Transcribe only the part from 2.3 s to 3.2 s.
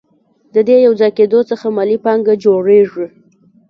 جوړېږي